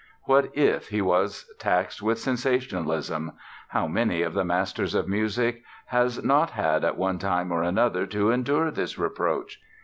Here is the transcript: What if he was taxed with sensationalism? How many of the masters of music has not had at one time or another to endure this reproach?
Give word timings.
What 0.23 0.49
if 0.57 0.87
he 0.87 0.99
was 0.99 1.45
taxed 1.59 2.01
with 2.01 2.17
sensationalism? 2.17 3.33
How 3.67 3.85
many 3.87 4.23
of 4.23 4.33
the 4.33 4.43
masters 4.43 4.95
of 4.95 5.07
music 5.07 5.61
has 5.85 6.23
not 6.25 6.49
had 6.49 6.83
at 6.83 6.97
one 6.97 7.19
time 7.19 7.51
or 7.51 7.61
another 7.61 8.07
to 8.07 8.31
endure 8.31 8.71
this 8.71 8.97
reproach? 8.97 9.59